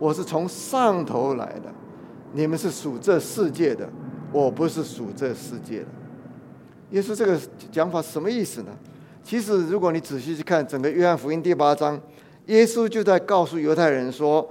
[0.00, 1.72] 我是从上头来的。
[2.32, 3.88] 你们是属这世界的，
[4.32, 5.86] 我不是属这世界的。
[6.90, 7.38] 耶稣这个
[7.70, 8.76] 讲法什么意思呢？
[9.22, 12.00] 其实，如果你仔细去看整个约翰福音第八章，
[12.46, 14.48] 耶稣就在告诉犹太人说，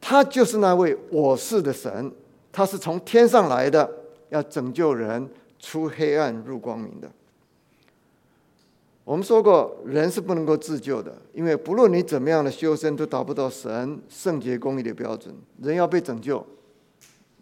[0.00, 2.12] 他就是那位我是的神，
[2.50, 3.90] 他是从天上来的，
[4.28, 5.28] 要拯救人。
[5.62, 7.10] 出黑暗入光明的。
[9.04, 15.34] 我们说过，人是不能够自救的，因为不论你怎么样的修身，都达不到神圣洁公义的标准。
[15.60, 16.42] 人要被拯救，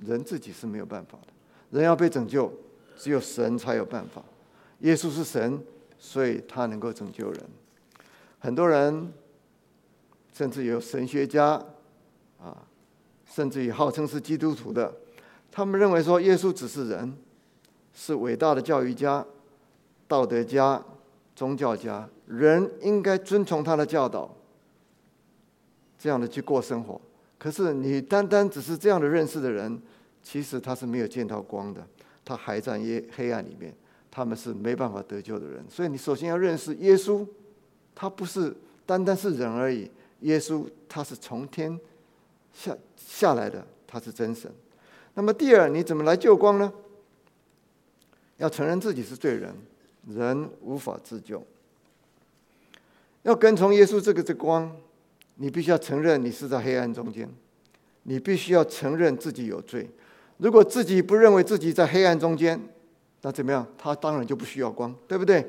[0.04, 1.78] 人自己是没有办法的。
[1.78, 2.52] 人要被拯救，
[2.96, 4.20] 只有神才有办法。
[4.80, 5.62] 耶稣是神，
[5.96, 7.40] 所以他能够拯救人。
[8.40, 9.12] 很多人，
[10.38, 11.60] 甚至有神学家
[12.40, 12.64] 啊，
[13.26, 14.94] 甚至于号称是基督徒的，
[15.50, 17.12] 他们认为说，耶稣只是人。
[17.92, 19.26] 是伟大的教育家、
[20.06, 20.80] 道德家、
[21.34, 24.32] 宗教家，人应该遵从他的教导，
[25.98, 27.00] 这样的去过生活。
[27.38, 29.82] 可是你单单只是这样的认识的人，
[30.22, 31.84] 其实他是没有见到光的，
[32.24, 33.74] 他还在黑黑暗里面，
[34.12, 35.64] 他们是没办法得救的人。
[35.68, 37.26] 所以你首先要认识耶稣，
[37.96, 41.78] 他不是单单是人而已，耶稣他是从天
[42.52, 44.50] 下下来的，他是真神。
[45.14, 46.72] 那么第二，你怎么来救光呢？
[48.36, 49.54] 要承认自己是罪人，
[50.06, 51.44] 人无法自救。
[53.22, 54.74] 要跟从耶稣这个这光，
[55.34, 57.28] 你必须要承认你是在黑暗中间，
[58.04, 59.90] 你必须要承认自己有罪。
[60.36, 62.60] 如果自己不认为自己在黑暗中间，
[63.22, 63.66] 那怎么样？
[63.76, 65.44] 他当然就不需要光，对不对？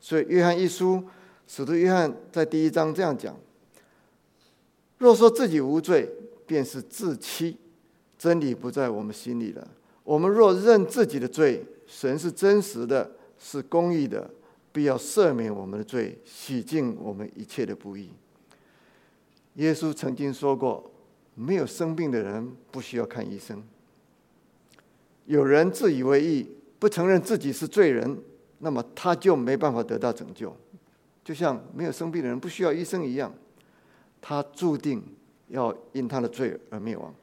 [0.00, 1.02] 所以约翰一书，
[1.46, 3.36] 使徒约翰在第一章这样讲：
[5.02, 6.08] 若说自己无罪，
[6.46, 7.56] 便是自欺，
[8.16, 9.68] 真理不在我们心里了。
[10.04, 14.30] 我们若认自己的罪，神是真实的，是公义的，
[14.70, 18.10] 必要赦免我们的罪，洗净我们一切的不义。
[19.54, 20.88] 耶稣曾经说过
[21.34, 23.60] ：“没有生病的人不需要看医生。
[25.26, 26.46] 有人自以为义，
[26.78, 28.16] 不承认自己是罪人，
[28.60, 30.56] 那么他就没办法得到拯救。
[31.24, 33.34] 就像没有生病的人不需要医生一样，
[34.22, 35.02] 他注定
[35.48, 37.14] 要因他的罪而灭亡。”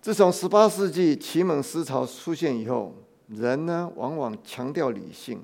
[0.00, 2.94] 自从十八世纪启蒙思潮出现以后。
[3.30, 5.38] 人呢，往往强调理性、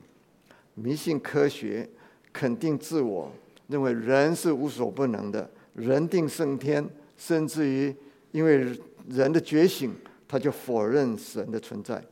[0.72, 1.86] 迷信科学、
[2.32, 3.30] 肯定自我，
[3.68, 6.82] 认为人是无所不能的，人定胜天，
[7.18, 7.94] 甚至于
[8.32, 8.74] 因为
[9.06, 9.94] 人的觉醒，
[10.26, 12.02] 他就否认神的存在。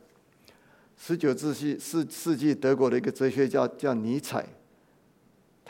[0.95, 4.47] 十九世纪世世纪德国的一个哲学家叫尼采，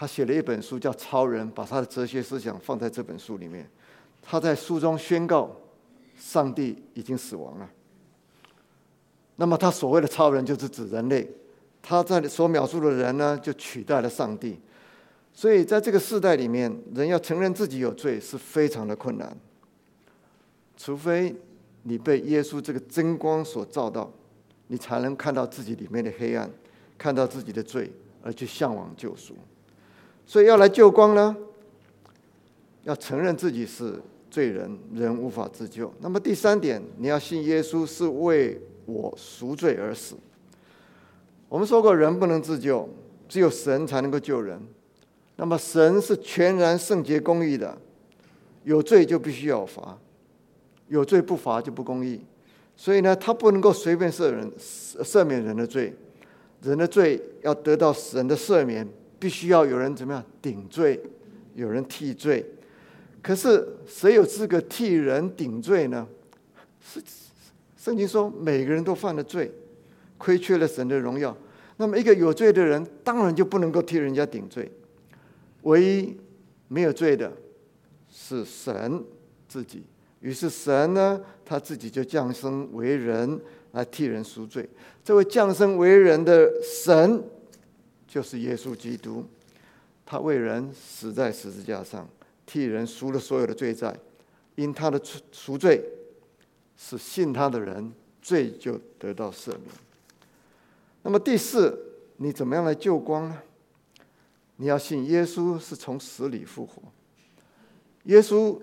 [0.04, 3.66] 他写了一本书叫《超人》，把他的哲学思想放在这本书里面。
[4.22, 5.50] 他在书中宣告，
[6.18, 7.70] 上帝已经死亡了。
[9.38, 11.26] 那么他所谓的超人就是指人类，
[11.82, 14.60] 他在所描述的人呢，就取代了上帝。
[15.32, 19.34] 所以在这个时代里面，人要承认自己有罪是非常的困难，
[20.76, 21.34] 除非
[21.84, 24.12] 你被耶稣这个真光所照到。
[24.68, 26.52] 你才能看到自己里面的黑暗，
[26.98, 27.90] 看到自己的罪，
[28.22, 29.38] 而去向往救赎。
[30.26, 31.36] 所以要来救光呢，
[32.84, 35.94] 要承认自己是罪人，人无法自救。
[36.00, 40.16] 那么第三点，你要信耶稣是为我赎罪而死。
[41.50, 42.90] 我们说过，人不能自救，
[43.30, 44.60] 只有神才能够救人。
[45.36, 47.78] 那么神是全然圣洁公义的，
[48.64, 49.98] 有罪就必须要罚，
[50.88, 52.22] 有罪不罚就不公义。
[52.76, 55.94] 所以呢，他不能够随便赦人赦免人的罪，
[56.64, 58.88] 人的罪要得到神的赦免，
[59.24, 61.02] 必须要有人怎么样顶罪，
[61.56, 62.46] 有人替罪。
[63.22, 66.06] 可是谁有资格替人顶罪呢？
[66.82, 67.02] 是
[67.78, 69.50] 圣经说，每个人都犯了罪，
[70.18, 71.34] 亏缺了神的荣耀。
[71.78, 74.70] 那么一个有罪的人，当然就不能够替人家顶罪。
[75.62, 76.18] 唯一
[76.68, 77.32] 没有罪的
[78.12, 79.02] 是神
[79.48, 79.84] 自己。
[80.20, 83.40] 于是神呢，他自己就降生为人
[83.72, 84.68] 来替人赎罪。
[85.02, 87.24] 这位降生为人的神，
[88.14, 89.26] 就是耶稣基督。
[90.06, 92.08] 他为人死在十字架上，
[92.46, 93.98] 替人赎了所有的罪债。
[94.54, 95.84] 因他的赎罪，
[96.78, 99.62] 是信他的人罪就得到赦免。
[101.02, 101.76] 那么第四，
[102.18, 103.42] 你怎么样来救光呢？
[104.58, 106.84] 你要信耶稣是从死里复活。
[108.04, 108.62] 耶稣。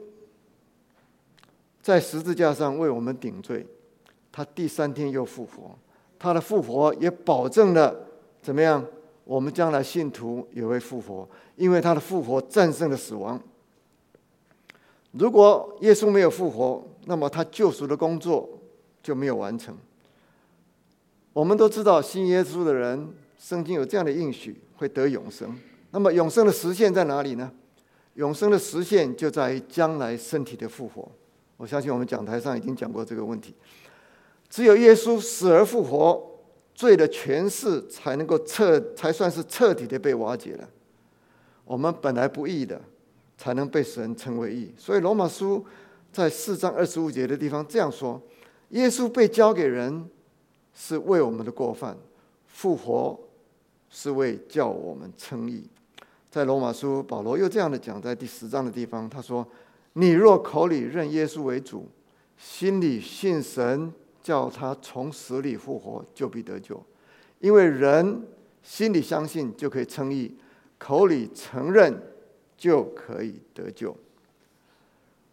[1.82, 3.66] 在十字架上为我们顶罪，
[4.30, 5.76] 他第三天又复活，
[6.18, 8.06] 他的复活也保证了
[8.42, 8.86] 怎么样？
[9.30, 13.40] 我们将来信徒也会复活，因为他的复活战胜了死亡。
[15.12, 18.48] 如果耶稣没有复活，那么他救赎的工作
[19.00, 19.76] 就没有完成。
[21.32, 25.56] 我们都知道，信耶稣的人，圣经有这样的应许，会得永生。
[25.92, 27.52] 那么永生的实现在哪里呢？
[28.14, 31.08] 永生的实现就在于将来身体的复活。
[31.56, 33.54] 我相信我们讲台上已经讲过这个问题。
[34.48, 36.29] 只有耶稣死而复活，
[36.80, 40.66] 罪的权势才能够彻，才算是彻底的被瓦解了。
[41.66, 42.80] 我们本来不义的，
[43.36, 44.72] 才能被神称为义。
[44.78, 45.62] 所以罗马书
[46.10, 48.18] 在四章二十五节的地方这样说：
[48.70, 50.08] 耶稣被交给人，
[50.72, 51.94] 是为我们的过犯；
[52.46, 53.20] 复活
[53.90, 55.68] 是为叫我们称义。
[56.30, 59.46] 在罗马书，保罗又这样的讲，在第十章的地方，他说。
[59.94, 61.84] 你若口里认耶稣为主，
[62.38, 66.82] 心里信神叫他从死里复活，就必得救。
[67.38, 68.22] 因为人
[68.62, 70.36] 心里相信就可以称义，
[70.78, 72.00] 口里承认
[72.56, 73.96] 就可以得救。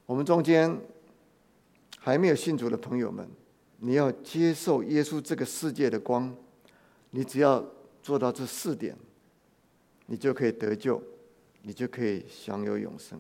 [0.06, 0.80] 我们中间
[2.00, 3.28] 还没有信主的朋友们，
[3.80, 6.34] 你要接受耶稣这个世界的光，
[7.12, 7.66] 你只要
[8.02, 8.96] 做到这四点，
[10.06, 11.04] 你就可以得救，
[11.64, 13.20] 你就可以享有永生。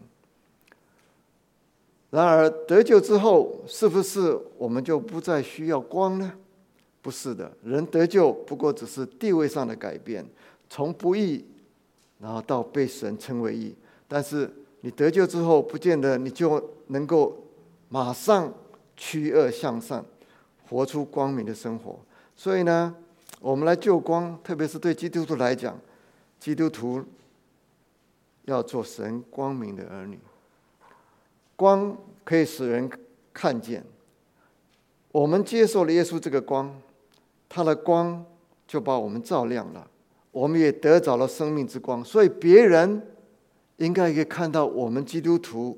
[2.17, 6.34] 然而得救之后，是不是我们就不再需要光呢？
[6.99, 10.25] 不是的，人得救不过只是地位上的改变，
[10.67, 11.45] 从不义，
[12.17, 13.75] 然后到被神称为义。
[14.08, 14.51] 但是
[14.82, 17.38] 你得救之后，不见得你就能够
[17.88, 18.51] 马上
[18.95, 20.03] 趋恶向善，
[20.67, 21.99] 活出光明的生活。
[22.36, 22.95] 所以呢，
[23.39, 25.80] 我们来救光，特别是对基督徒来讲，
[26.39, 27.03] 基督徒
[28.45, 30.17] 要做神光明的儿女。
[31.58, 32.89] 光可以使人
[33.34, 33.84] 看见，
[35.12, 36.74] 我们接受了耶稣这个光，
[37.50, 38.24] 他的光
[38.65, 39.86] 就把我们照亮了，
[40.32, 42.06] 我们也得着了生命之光。
[42.06, 43.02] 所以别人
[43.77, 45.77] 应该可以看到我们基督徒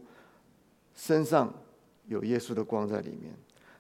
[0.94, 1.54] 身上
[2.08, 3.34] 有耶稣的光在里面。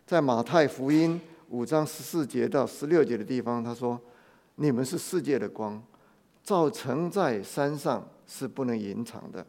[0.07, 1.19] 在马太福音
[1.49, 3.99] 五章十四节到十六节的地方，他说
[4.55, 5.83] ：“你们是世界的光，
[6.43, 9.45] 照成在山上是不能隐藏的。”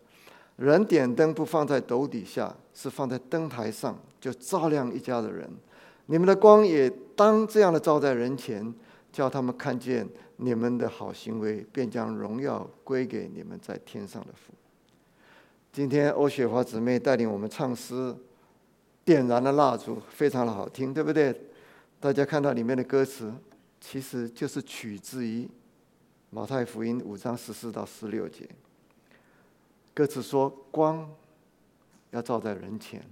[0.61, 5.51] 人点灯不放在斗底下，是放在灯台上，就照亮一家的人。
[6.05, 8.75] 你们的光也当这样的照在人前，
[9.11, 10.07] 叫他们看见
[10.37, 14.53] 你们的好行为，便将荣耀归给你们在天上的父。
[15.73, 18.15] 今天欧雪华姊妹带领我们唱诗，
[19.03, 21.35] 点燃了蜡烛，非常的好听，对不对？
[21.99, 23.33] 大家看到里面的歌词，
[23.81, 25.49] 其实就是取自于
[26.29, 28.47] 马太福音五章十四到十六节。
[29.93, 31.09] 歌词说：“光
[32.11, 33.05] 要照在人前，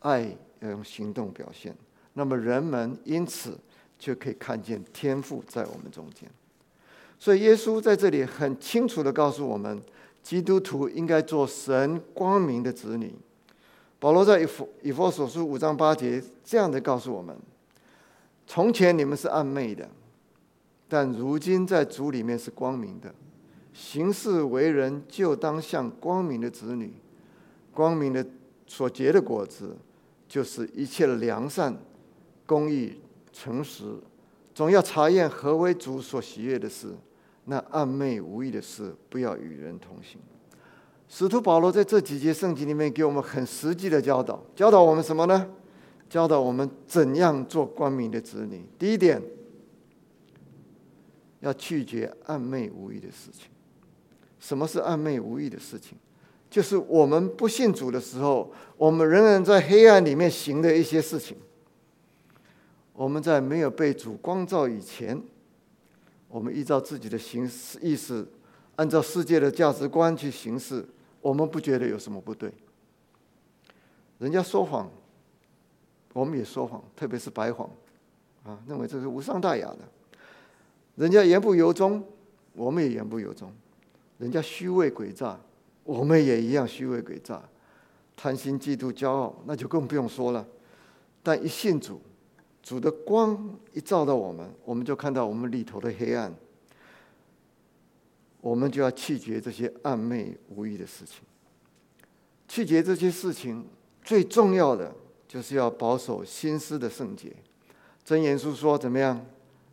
[0.00, 1.74] 爱要用行动表现。
[2.14, 3.56] 那么人们因此
[3.98, 6.28] 就可以看见天赋在我们中间。
[7.18, 9.80] 所以耶稣在这里很清楚的告诉我们，
[10.22, 13.14] 基督徒应该做神光明的子女。
[14.00, 17.36] 保罗在以弗以弗所书五章八节这样的告诉我们：
[18.46, 19.88] 从前你们是暗昧的，
[20.88, 23.14] 但如今在主里面是光明的。”
[23.78, 26.92] 行事为人，就当像光明的子女。
[27.72, 28.26] 光明的
[28.66, 29.76] 所结的果子，
[30.26, 31.80] 就是一切的良善、
[32.44, 33.00] 公义、
[33.32, 33.84] 诚实。
[34.52, 36.88] 总要查验何为主所喜悦的事。
[37.44, 40.20] 那暗昧无益的事，不要与人同行。
[41.08, 45.48] 使徒保罗在这几节圣经里面，给我们很实际的教导，教导我们什么呢？
[46.10, 48.66] 教导我们怎样做光明的子女。
[48.76, 49.22] 第一点，
[51.38, 53.48] 要拒绝暗昧无益的事情。
[54.38, 55.96] 什么是暗昧无意的事情？
[56.50, 61.36] 就是我们不信主的时候，我们仍然在黑暗里面行的一些事情。
[62.94, 65.22] 我们在没有被主光照以前，
[66.26, 68.26] 我们依照自己的行事意识，
[68.76, 70.84] 按照世界的价值观去行事，
[71.20, 72.50] 我们不觉得有什么不对。
[74.18, 74.90] 人家说谎，
[76.12, 77.70] 我们也说谎，特别是白谎，
[78.44, 79.78] 啊，认为这是无伤大雅的。
[80.96, 82.02] 人家言不由衷，
[82.54, 83.52] 我们也言不由衷。
[84.18, 85.38] 人家虚伪诡诈，
[85.84, 87.42] 我们也一样虚伪诡诈，
[88.16, 90.46] 贪心嫉妒骄傲，那就更不用说了。
[91.22, 92.00] 但一信主，
[92.62, 96.34] 主的光一照到我们，我们就看到我们里头的黑暗，
[98.40, 101.22] 我们就要弃绝这些暗昧无益的事情。
[102.48, 103.66] 弃绝这些事情，
[104.02, 104.92] 最重要的
[105.28, 107.32] 就是要保守心思的圣洁。
[108.04, 109.24] 真言书说怎么样？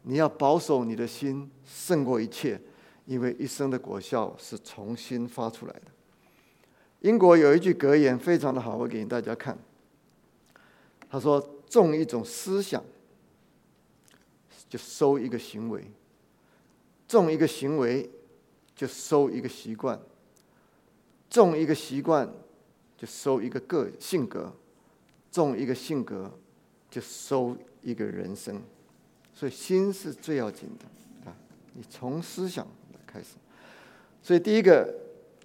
[0.04, 2.62] 你要保守你的心，胜过一切。
[3.06, 5.82] 因为一生的果效是重新发出来的。
[7.02, 9.56] 英国有一句格言非常的好，我给大家看。
[11.08, 11.40] 他说
[11.70, 12.84] ：“种一种思想，
[14.68, 15.82] 就收一个行为；
[17.08, 18.10] 种一个行为，
[18.76, 20.00] 就收一个习惯；
[21.30, 22.28] 种一个习惯，
[22.98, 24.52] 就收一个个性格；
[25.32, 26.32] 种一个性格，
[26.90, 28.60] 就收一个人生。
[29.32, 31.38] 所以心是最要紧的啊！
[31.74, 32.68] 你从思想。”
[33.16, 33.38] 开始，
[34.22, 34.94] 所以第一个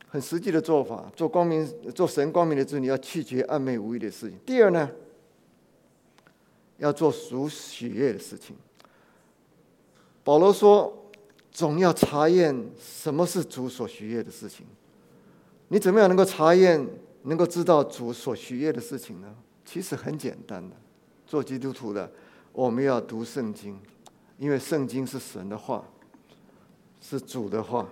[0.09, 1.65] 很实际的做法，做光明、
[1.95, 4.37] 做神光明的子女，要拒绝暧昧无益的事情。
[4.45, 4.91] 第二呢，
[6.79, 8.57] 要做属喜悦的事情。
[10.25, 11.11] 保罗说，
[11.53, 14.67] 总要查验什么是主所喜悦的事情。
[15.69, 16.85] 你怎么样能够查验、
[17.23, 19.33] 能够知道主所喜悦的事情呢？
[19.65, 20.75] 其实很简单的，
[21.25, 22.11] 做基督徒的，
[22.53, 23.79] 我们要读圣经，
[24.39, 25.85] 因为圣经是神的话。
[27.01, 27.89] 是主的话，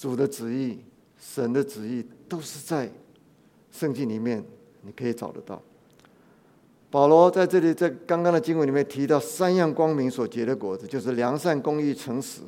[0.00, 0.78] 主的旨意，
[1.18, 2.90] 神的旨意，都是在
[3.70, 4.44] 圣经里面，
[4.80, 5.62] 你可以找得到。
[6.90, 12.40] 保罗在这里，在刚刚的经文里面提到三样光明所结的果子，就是良善、公义、诚实。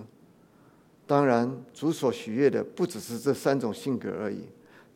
[1.06, 4.40] 当然，主所喜悦的不只是这三种性格而已。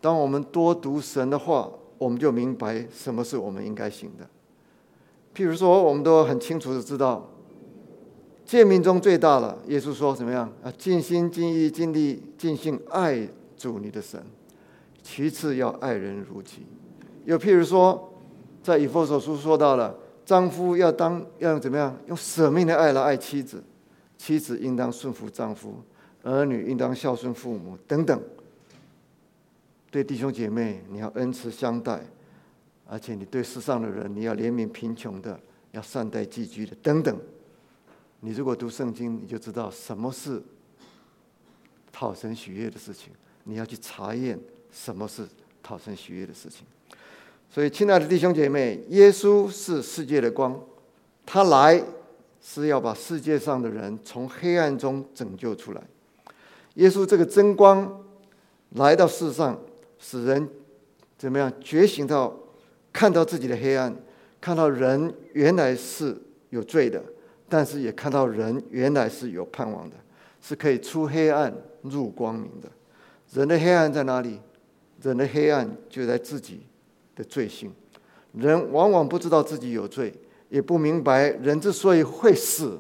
[0.01, 4.29] 当我们多读神的话，我们就明白什么是我们应该行的。
[5.35, 7.31] 譬如说，我们都很清楚的知道。
[8.49, 10.73] 诫命中最大了，耶稣说怎么样啊？
[10.79, 13.29] 尽心、尽意、尽力、尽性爱
[13.59, 14.19] 主你的神。
[15.03, 16.65] 其次要爱人如己。
[17.27, 18.11] 又譬如说，
[18.63, 19.95] 在以弗所书说到了，
[20.25, 21.95] 丈夫要当要用怎么样？
[22.07, 23.63] 用舍命的爱来爱妻子，
[24.17, 25.75] 妻子应当顺服丈夫，
[26.23, 28.19] 儿女应当孝顺父母等等。
[29.91, 32.01] 对弟兄姐妹，你要恩慈相待，
[32.87, 35.39] 而且你对世上的人，你要怜悯贫穷的，
[35.73, 37.15] 要善待寄居的等等。
[38.21, 40.43] 你如果读圣经，你就知道什么是
[41.93, 43.13] 讨神喜悦的事情。
[43.45, 44.39] 你要去查验
[44.73, 45.27] 什么是
[45.63, 46.67] 讨神喜悦的事情。
[47.49, 50.61] 所以，亲爱的弟兄姐妹，耶稣是世界的光，
[51.25, 51.83] 他来
[52.43, 55.83] 是要把世界上的人从黑暗中拯救出来。
[56.75, 58.05] 耶稣这个真光
[58.71, 59.59] 来到世上，
[59.99, 60.47] 使人
[61.17, 62.37] 怎么样觉醒到
[62.93, 63.97] 看到自己的黑暗，
[64.41, 67.03] 看到人原来是有罪的。
[67.49, 69.97] 但是也看到人原来是有盼望的，
[70.43, 72.69] 是可以出黑暗入光明的。
[73.33, 74.39] 人的黑暗在哪里？
[75.03, 76.61] 人的黑暗就在自己
[77.15, 77.73] 的罪性。
[78.33, 80.13] 人往往不知道自己有罪，
[80.49, 82.79] 也不明白人之所以会死，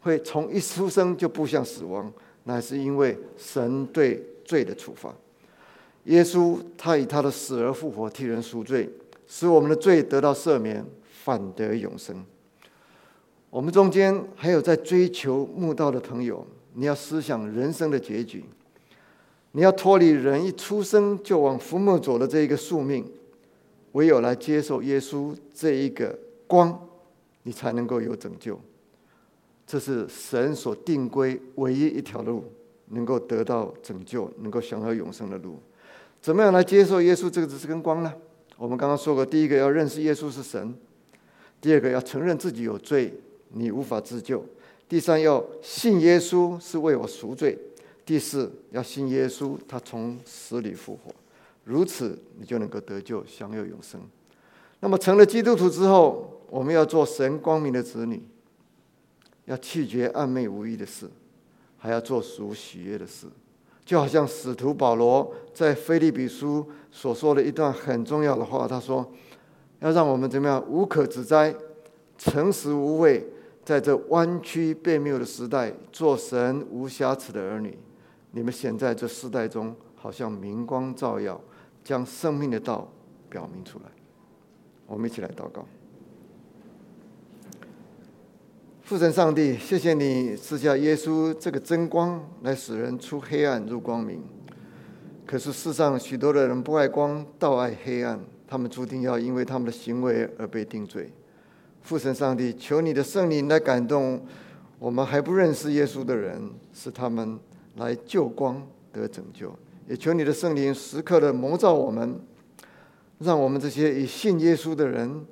[0.00, 2.12] 会从一出生就步向死亡，
[2.44, 5.14] 乃是因为神对罪的处罚。
[6.04, 8.90] 耶稣他以他的死而复活，替人赎罪，
[9.26, 10.84] 使我们的罪得到赦免，
[11.24, 12.24] 反得永生。
[13.54, 18.42] 我们中间还有在追求慕道的朋友，你要思想人生的结局。
[19.52, 23.08] 你要脱离人一出生就往坟墓走的这一个宿命，
[23.92, 26.76] 唯有来接受耶稣这一个光，
[27.44, 28.58] 你才能够有拯救。
[29.64, 32.42] 这是神所定规唯一一条路，
[32.88, 35.60] 能够得到拯救、能够享有永生的路。
[36.20, 38.12] 怎么样来接受耶稣这个这根光呢？
[38.56, 40.74] 我们刚刚说过，第一个要认识耶稣是神；
[41.60, 43.14] 第二个要承认自己有罪，
[43.54, 44.38] 你无法自救；
[44.88, 47.56] 第三要信耶稣是为我赎罪；
[48.04, 51.12] 第四要信耶稣，他从死里复活。
[51.64, 54.00] 如此，你就能够得救，享有永生。
[54.80, 58.22] 那么，成了基督徒之后，我们要做神光明的子女。
[59.46, 61.06] 要弃绝暧昧无益的事，
[61.76, 63.26] 还要做属喜悦的事，
[63.84, 68.66] 就好像使徒保罗在菲利比书所说的一段很重要的话。
[68.66, 69.06] 他说
[69.80, 71.54] ：“要让我们怎么样无可指摘、
[72.16, 73.22] 诚实无畏，
[73.64, 77.78] 在这弯曲悖谬的时代，做神无瑕疵的儿女。
[78.32, 81.40] 你们显在这世代中，好像明光照耀，
[81.82, 82.86] 将生命的道
[83.30, 83.84] 表明出来。”
[84.86, 85.64] 我们一起来祷告。
[88.82, 94.22] 父神上帝，谢谢你赐下耶稣这个真光，来使人出黑暗入光明。
[95.24, 101.10] 可是世上许多的人不爱光，倒爱黑暗，他们注定要因为他们的行为而被定罪。
[101.84, 104.20] 父神上帝，求你的圣灵来感动
[104.80, 107.38] 我们还不认识耶稣的人，使他们
[107.76, 108.60] 来救光
[108.92, 109.54] 得拯救。
[109.88, 112.18] 也求你的圣灵时刻的蒙照我们，
[113.20, 115.24] 让我们这些以信耶稣的人。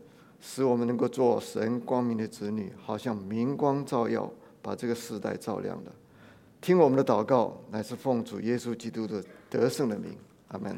[0.45, 4.29] 使我们能够做神光明的子女，好像明光照耀，
[4.61, 5.93] 把这个时代照亮的。
[6.61, 10.17] 听我们的祷告，乃是奉主耶稣基督的得胜的名，
[10.49, 10.77] 阿门。